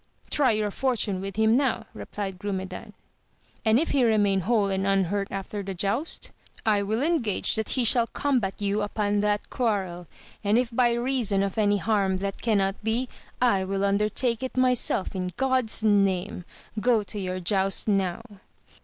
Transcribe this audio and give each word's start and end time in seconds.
Try 0.31 0.53
your 0.53 0.71
fortune 0.71 1.21
with 1.21 1.35
him 1.35 1.55
now, 1.55 1.85
replied 1.93 2.39
Grumedan, 2.39 2.93
and 3.63 3.79
if 3.79 3.91
he 3.91 4.03
remain 4.03 4.39
whole 4.39 4.65
and 4.65 4.87
unhurt 4.87 5.27
after 5.29 5.61
the 5.61 5.75
joust, 5.75 6.31
I 6.65 6.81
will 6.81 7.03
engage 7.03 7.53
that 7.53 7.69
he 7.77 7.83
shall 7.83 8.07
combat 8.07 8.59
you 8.59 8.81
upon 8.81 9.19
that 9.19 9.51
quarrel, 9.51 10.07
and 10.43 10.57
if 10.57 10.71
by 10.75 10.93
reason 10.93 11.43
of 11.43 11.55
any 11.55 11.77
harm 11.77 12.17
that 12.17 12.41
cannot 12.41 12.83
be, 12.83 13.09
I 13.39 13.63
will 13.63 13.85
undertake 13.85 14.41
it 14.41 14.57
myself 14.57 15.13
in 15.15 15.33
God's 15.37 15.83
name! 15.83 16.45
go 16.79 17.03
to 17.03 17.19
your 17.19 17.39
joust 17.39 17.87
now. 17.87 18.23